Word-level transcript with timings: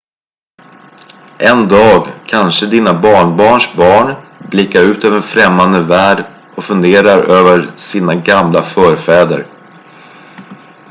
en 1.39 1.67
dag 1.67 2.07
kanske 2.25 2.65
dina 2.65 2.93
barnbarns 2.93 3.73
barn 3.77 4.15
blickar 4.49 4.81
ut 4.81 5.03
över 5.03 5.17
en 5.17 5.23
främmande 5.23 5.81
värld 5.81 6.25
och 6.57 6.63
funderar 6.63 7.23
över 7.23 7.71
sina 7.75 8.15
gamla 8.15 8.61
förfäder 8.63 9.47